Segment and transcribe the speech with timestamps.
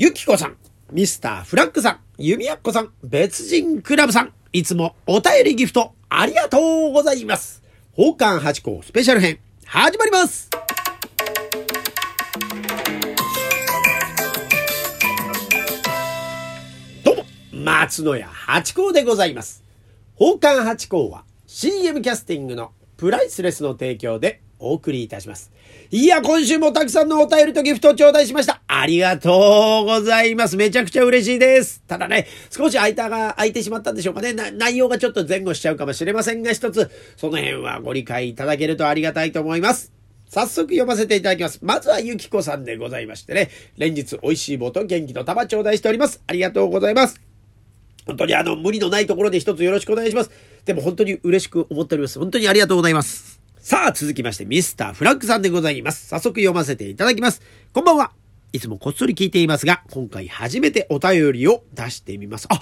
[0.00, 0.56] ゆきこさん、
[0.92, 7.64] ミスターフラッグさん、ゆみやっこさん、別人クラブさん、いつもお便りギフトありがとうございます。
[7.96, 10.50] 宝冠八甲スペシャル編、始まります
[17.02, 19.64] どうも、松野屋八甲でございます。
[20.16, 25.50] 宝冠八甲は CM キャスティングのプライスレスの提供でお送りいたします。
[25.90, 28.60] いや、今週もたくさんのお便りとギフトを頂戴しました。
[28.66, 30.58] ありがとうございます。
[30.58, 31.82] めちゃくちゃ嬉しいです。
[31.86, 34.34] ただね、少し空いたが、空いてしまったんでしょうかね。
[34.34, 39.90] 内容がちょっと前後しちゃうかもしれませんが、一つ、その辺はご理解いただけるとありがたいと思います。
[40.28, 41.58] 早速読ませていただきます。
[41.62, 46.22] まずはゆきこさんでございましてね、連日美味しい棒と元気の玉頂戴しております。
[46.26, 47.18] ありがとうございます。
[48.04, 50.30] 本当にあの、無理のないところで一つよろしくお願いします。
[50.66, 52.18] でも本当に嬉しく思っております。
[52.18, 53.37] 本当にありがとうございます。
[53.68, 56.06] さあ、続きまして、ミスターフラッグさんでございます。
[56.06, 57.42] 早速読ませていただきます。
[57.74, 58.12] こんばんは。
[58.54, 62.48] いつもこっそり聞いていますが、今回初めてお便りを出してみます。
[62.48, 62.58] あ、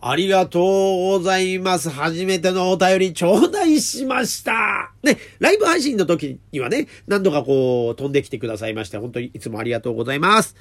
[0.00, 0.62] ありがとう
[1.10, 1.90] ございます。
[1.90, 4.90] 初めてのお便り頂戴しました。
[5.04, 10.56] ね、ライブ配信の時にはね、何度かこう飛んできてくださいまして、本当にいつもありがとうございます。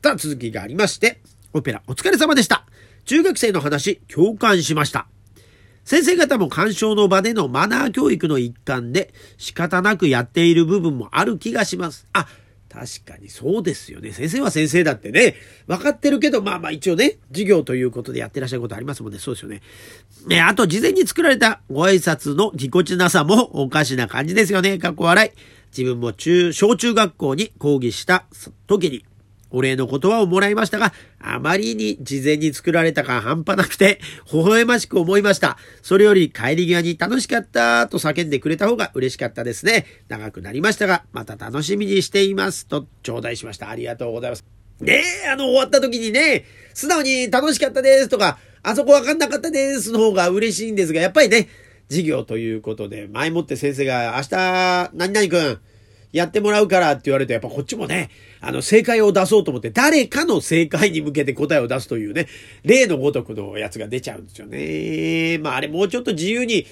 [0.00, 1.20] さあ、続きがありまして、
[1.52, 2.66] オペラお疲れ様でした。
[3.04, 5.08] 中学生の話、共感しました。
[5.90, 12.06] 先生方も鑑賞の場でのマナー教育の一環で仕方なくやっている部分もある気がします。
[12.12, 12.28] あ、
[12.68, 14.12] 確かにそうですよね。
[14.12, 15.34] 先生は先生だってね、
[15.66, 19.18] 分かってるけど、まあまあ一応ね、授業ということでやってらっしゃることありますもんね。
[19.18, 19.62] そうですよね。
[20.28, 24.78] ね、あと事前に作られたご挨拶のぎこちなさもおかしな感じですよね。
[24.78, 25.30] かっこ笑い。
[25.76, 28.26] 自分も中、小中学校に講義した
[28.68, 29.04] 時に、
[29.50, 34.00] お礼の言葉をもらいましたが、あまりに事前に作られたか半端なくて、
[34.32, 35.56] 微笑ましく思いました。
[35.82, 39.86] それより帰り際に楽しかったと叫んでくれた方が嬉しかったですね。
[40.08, 42.66] 長くなりましたが、また楽しみにしています。
[42.66, 43.70] と頂戴しました。
[43.70, 44.44] ありがとうございます。
[44.80, 51.48] ねえ、あの、終わった時にね、素直に楽しかったですとか、あそこわかんなかったですの方が嬉しいんですが、やっぱりね、
[51.88, 55.60] 授業ということで、前もって先生が、明日、何々くん、
[56.12, 58.10] やってもらうからって言われると、やっぱこっちもね、
[58.40, 62.26] あの、正解を出そうと思って、誰かの正解に向けて答えを出すというね、
[62.64, 65.38] 例のごとくのやつが出ちゃうんですよね。
[65.38, 66.66] まあ、あれもうちょっと自由に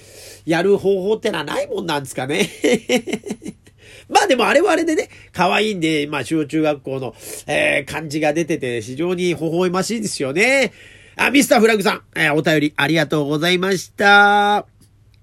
[0.44, 2.48] やる方法ってのはないもんなんですかね。
[4.09, 7.15] まあでもあれはあれでね、可愛いんで、まあ小中学校の、
[7.47, 10.72] えー、感じが出てて非常に微笑ましいですよね。
[11.16, 14.78] あ、ミスターフラグさん、えー、お便りありがとうございました。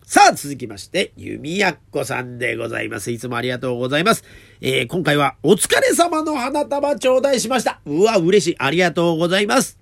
[0.08, 3.10] さあ、続きまして、ゆみやっこさんでございます。
[3.10, 4.24] いつもありがとうございます。
[4.62, 7.82] えー、今回はお疲れ様の花束頂戴しました。
[7.86, 8.56] うわ、嬉しい。
[8.60, 9.80] ありがとうございます。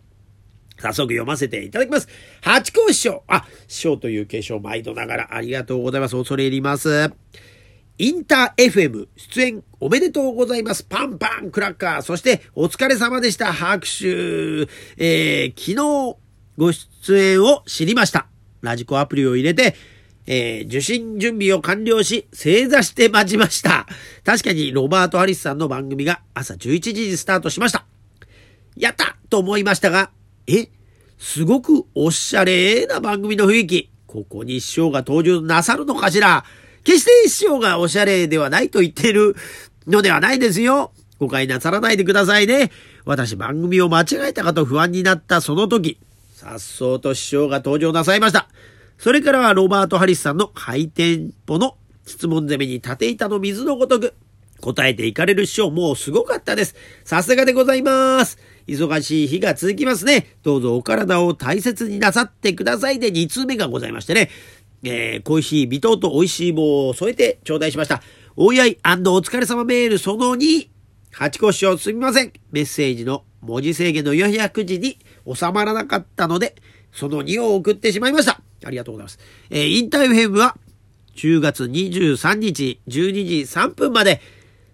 [0.79, 2.07] 早速読ませていただきます。
[2.41, 3.23] 八甲師匠。
[3.27, 6.15] あ、師匠という継承毎度ながらありがとうございます。
[6.15, 7.11] 恐れ入ります。
[7.97, 10.85] インター FM 出演おめでとうございます。
[10.85, 12.01] パンパンクラッカー。
[12.01, 13.51] そしてお疲れ様でした。
[13.51, 14.07] 拍手。
[14.97, 16.17] えー、昨日
[16.57, 18.27] ご出演を知りました。
[18.61, 19.75] ラジコアプリを入れて、
[20.25, 23.87] えー、受信準備を完了し、正座して待ちました。
[24.23, 27.85] 確かにロバート・ハリスさんの番組が朝11時にスタートしました。
[28.77, 30.11] やったと思いましたが、
[30.47, 30.69] え？
[31.17, 33.89] すごくおしゃれな番組の雰囲気。
[34.07, 36.43] ここに師匠が登場なさるのかしら？
[36.83, 39.35] 決して師匠がおしゃれではないと言っている
[39.87, 40.91] のではないですよ。
[41.19, 42.71] 誤解なさらないでくださいね。
[43.05, 45.97] 私番組を間違えたかと不安になったその時、
[46.33, 48.49] さっそうと師匠が登場なさいました。
[48.97, 54.13] それからはロバート・ハリスさんのハイテンポの質問攻めに縦板の水のごとく
[54.61, 56.75] 答えていかれる師匠もうすごかったです。
[57.03, 58.39] さすがでございます。
[58.67, 60.37] 忙しい日が続きますね。
[60.41, 64.29] どうぞお体を大切になさってくださいで2通目がございましてね。
[64.83, 68.01] えー、恋しい微糖と美味しい棒を添えて頂戴しました。
[68.35, 70.69] お祝いお疲れ様メールその2。
[71.11, 72.33] 八個師匠すみません。
[72.51, 74.97] メッセージの文字制限の400字に
[75.31, 76.55] 収まらなかったので、
[76.91, 78.41] その2を送ってしまいました。
[78.65, 79.19] ありがとうございます。
[79.49, 80.57] えー、インターフェムは
[81.15, 84.21] 10月23日12時3分まで、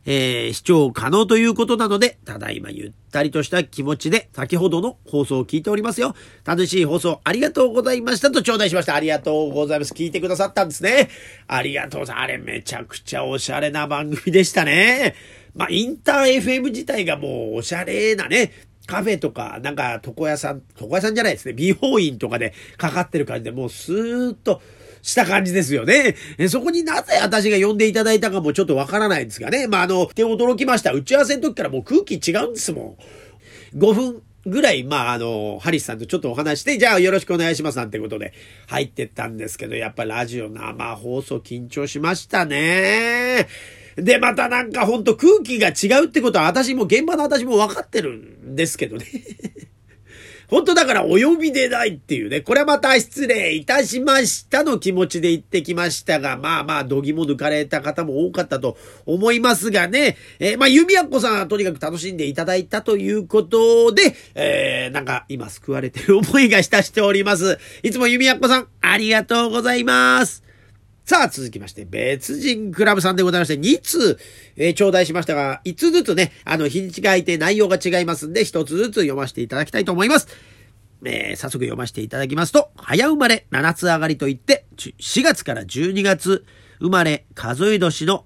[0.05, 6.15] えー、視聴可能ということなので、ただいまゆったりとした気持ちで先ほどの放送を聞いておりますよ。
[6.45, 8.95] 楽しい放送ありがとうございましたと頂戴しました。
[8.95, 9.93] ありがとうございます。
[9.93, 11.09] 聞いてくださったんですね。
[11.47, 12.23] ありがとうございます。
[12.23, 15.15] あれめちゃくちゃおしゃれな番組でしたね。
[15.55, 18.51] まあ、インター FM 自体がもうおしゃれなね、
[18.89, 21.53] カフェとか、なんか床屋さん、床屋さんじゃないですね。
[21.53, 24.61] 美容院とかでかかってる感じで、もうスーッと
[25.03, 26.15] した感じですよね。
[26.49, 29.67] そこになぜ私が呼んでいただいたかもちょっとわからないんですがね。
[29.67, 30.91] まあ、あの、手驚きました。
[30.91, 32.97] 打ち合わせの時からもう空気違うんですも
[33.75, 33.77] ん。
[33.77, 38.33] 5分ぐらい、まあ、あの、ハリスさんとちょっとお話して、じゃあよろしくお願いしますなんてことで
[38.67, 43.47] 入ってったんですけど、やっぱラジオ生放送緊張しましたね。
[44.01, 49.05] で、またなんかほんと空気が違うってことは私も現場の私も分かってるんですけどね。
[50.49, 58.75] 本当だからお呼びでないっていうね、これはまた失礼いたしましたの気持ちで行ってきましたが、まあまあ、どぎも抜かれた方も多かったと
[59.05, 67.59] 思いますがね、えー、まあ、弓矢子さんはとにかく楽しんでいただいたということで、えー、なんか今救われてる思いがしたしております。
[67.83, 70.48] いつも弓矢子さん、ありがとうございます。
[71.09, 74.19] さあ、続きまして、別人クラブさんでございまして、2通、
[74.57, 80.27] えー、頂戴しましたが、5つずつね、あの、日にちがいて内容が違いますんで、1つずつ読ませていただきたいと思います。
[81.03, 86.45] えー、早速読ませていただきますと、早生まれ7つ上がりといって、4月から12月
[86.77, 88.25] 生まれ数え年の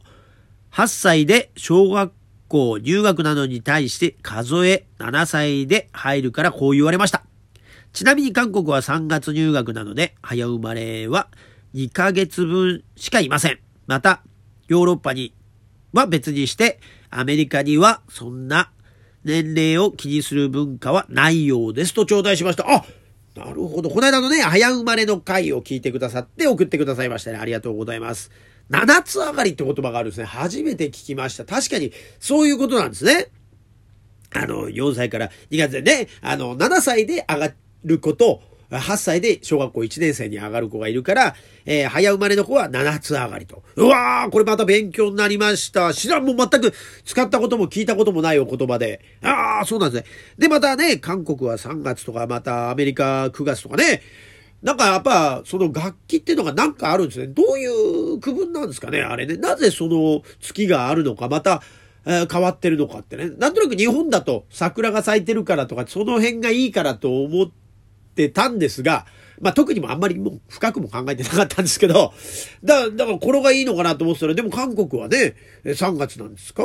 [0.73, 2.11] 8歳で小学
[2.49, 7.23] 校入学などに対して数え7歳で入るからこう言われました。
[7.93, 11.29] ちなみに韓国は3月入学なので、早生まれは
[11.73, 13.59] 2ヶ月分しかいません。
[13.87, 14.23] また、
[14.67, 15.33] ヨーロッパに
[15.91, 16.79] は別にして、
[17.09, 18.71] アメリカにはそんな
[19.23, 22.65] 年齢を気にする文化はないようですと頂戴しました。
[22.69, 22.83] あ
[23.35, 23.89] なるほど。
[23.89, 27.37] この間のね、早生まれの回を聞いてくださって送ってくださいましたね。
[27.37, 28.31] ありがとうございます。
[28.69, 30.25] 七つ上がりって言葉があるんですね。
[30.25, 31.45] 初めて聞きました。
[31.45, 33.29] 確かに、そういうことなんですね。
[34.31, 37.53] あの、4歳から2月でね、あの、7歳で上が
[37.83, 38.41] ること、
[38.79, 41.35] 8歳で小学校1年生に上がる子がいるから、
[41.65, 43.63] えー、早生まれの子は7つ上がりと。
[43.75, 45.93] うわーこれまた勉強になりました。
[45.93, 46.73] 知らんも全く
[47.05, 49.01] 使ったことも聞いたこともないお言葉で。
[49.21, 50.09] ああ、そうなんですね。
[50.37, 54.01] で、またね、韓国は3月とか、またアメリカ9月とかね、
[54.61, 57.27] なんかやっぱ、その楽器っていうのがなんかあるんですね。
[57.27, 57.67] どうい
[58.15, 59.35] う区分なんですかね、あれね。
[59.35, 61.61] なぜその月があるのか、また、
[62.05, 63.29] え、変わってるのかってね。
[63.37, 67.62] なんとなく日本だと桜が咲いてるからとか、その辺がいいからと思って
[68.13, 69.05] ってたんですが、
[69.41, 72.13] まあ、特にもあんまりもう深くも考えてなかったんですけど、
[72.63, 76.63] だ、だからこれがいいのかなと思ってたら、でも韓国はね、3月なんですか？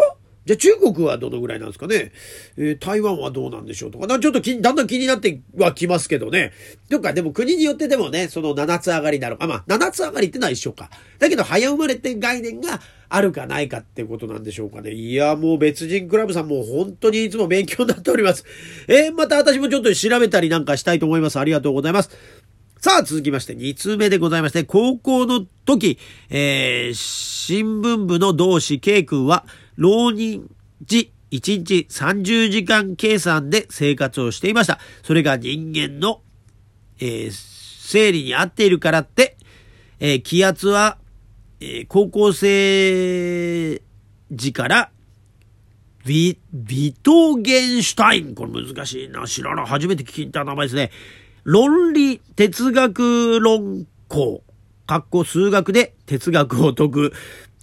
[0.49, 2.11] じゃあ中国はどのぐらいなんですかね、
[2.57, 6.53] えー、台湾はどうなんでしょうとか、なちょっとだんだん気になってはきますけどね。
[6.89, 10.89] とか、でも国によってでもね、その7つ上がりなのか、まあ、7つ上がりってのは一緒か。
[11.19, 12.81] だけど、早生まれって概念が
[13.11, 14.93] あるかないかってことなんでしょうかね。
[14.93, 18.47] いや、もう別人クラブさんも本当にいつも勉強になっております。
[18.89, 21.39] えー、また私もちょっと調べたりなんかしたいと思います。
[21.39, 22.11] ありがとうございます。
[22.81, 25.99] さあ、続きまして、2通目でございまして、高校の時、
[26.31, 29.45] えー、新聞部の同志 K 君は、
[29.79, 30.51] 浪人
[30.83, 34.81] 時、1日30時間計算で生活をしていました。
[35.05, 36.21] それが人間の、
[36.99, 39.37] えー、生理に合っているからって、
[40.01, 40.99] えー、気圧は、
[41.61, 43.81] えー、高校生
[44.33, 44.91] 時から
[46.05, 48.35] ビ、ビトゲンシュタイン。
[48.35, 49.27] これ難しいな。
[49.29, 49.67] 知らない。
[49.67, 50.91] 初めて聞いた名前ですね。
[51.45, 54.43] 論理哲学論考。
[54.89, 57.13] 括弧数学で哲学を解く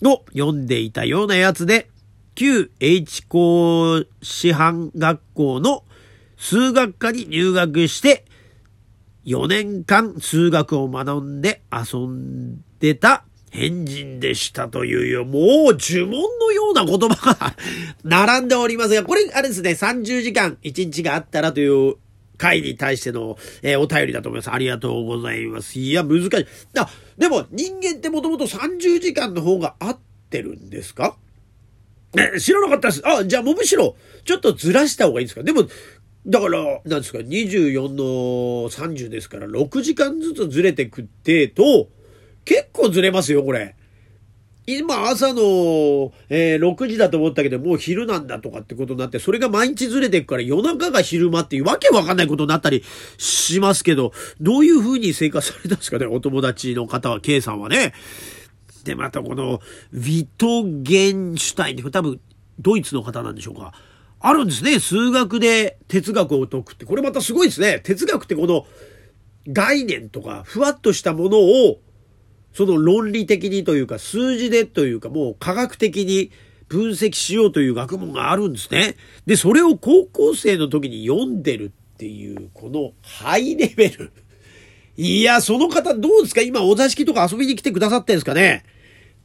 [0.03, 1.89] を読んでいたようなやつで、
[2.35, 5.83] 旧 H 校師範学校の
[6.37, 8.25] 数学科に入学して、
[9.25, 17.55] 4年間数学を学んで遊んでた変人でしたというよ、もう呪文のような言葉が
[18.03, 21.95] 並んでおりますが、これ、あれですね、30時間1日があったらという
[22.37, 24.51] 回に対しての、えー、お便りだと思います。
[24.51, 25.79] ありがとうございます。
[25.79, 26.29] いや、難しい。
[26.77, 29.97] あ、でも人間ってもともと30時間の方が合っ
[30.29, 31.15] てるんですか？
[32.17, 33.01] え、知らなかったです。
[33.05, 35.43] あ、じゃあもうむしろ、ちょっとずらした方がいいんですか？
[35.43, 35.67] でも、
[36.27, 41.89] だから、なんですか、24の30ですから、6時間ずつずれてくってと、
[42.45, 43.75] 結構ずれますよ、これ。
[44.67, 52.83] 今朝の、えー、6時だと思ったけど、もう昼なんだとかってことになって、それが毎日ずれていくから夜中が昼間っていうわけわかんないことになったり
[53.19, 57.93] しますけど、どういう風に生活されたんですかね、お友達の方は、K さんはね。
[58.85, 59.59] で、またこの、
[59.91, 62.21] ウィトゲンシュタインって多分、
[62.59, 63.73] ドイツの方なんでしょうか。
[64.21, 64.79] あるんですね。
[64.79, 66.85] 数学で哲学を解くって。
[66.85, 67.81] これまたすごいですね。
[67.83, 68.65] 哲学ってこの
[69.47, 71.81] 概念とか、ふわっとしたものを
[72.53, 76.31] その論理的にというか数字でというかもう科学的に
[76.69, 78.95] 分析しようという学問があるんですね。
[79.25, 84.11] で、それを高校生の時に読んでるっていうこのハイレベル。
[84.97, 86.41] いや、その方どうですか？
[86.41, 88.63] 今お座敷とか遊びに来てくださってんですかね？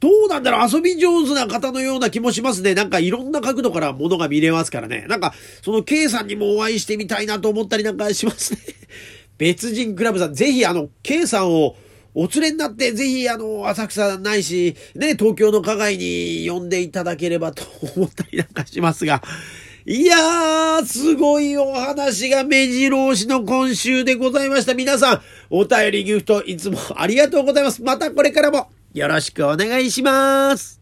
[0.00, 2.74] どうなんだろう遊び上手な方のような気もしますね。
[2.74, 5.04] なんかいろんな角度からものが見れますからね。
[5.08, 8.60] なんか、その K さんにもお会いしてみたいなと思ったりなんかしますね。
[9.36, 11.76] 別人クラブさん、ぜひあの、K さんを
[12.14, 17.62] お連れになって、ぜひ、あの、浅草ないし、ね、東京の花街に呼んでいただければと
[17.96, 19.22] 思ったりなんかしますが、
[19.86, 24.74] いやー、すごいお話が目白押しの今週でございました。
[24.74, 27.82] 皆さん、お便りギフトいつもありがとうございます。
[27.82, 30.79] またこれからもよろしくお願いします。